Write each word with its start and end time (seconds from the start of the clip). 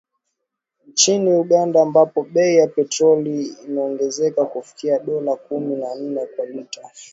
Nchini 0.87 1.31
Uganda 1.33 1.81
ambapo 1.81 2.23
bei 2.23 2.55
ya 2.55 2.67
petroli 2.67 3.45
imeongezeka 3.65 4.45
kufikia 4.45 4.99
dola 4.99 5.35
kumi 5.35 5.75
na 5.75 5.95
nne 5.95 6.25
kwa 6.25 6.45
lita 6.45 6.81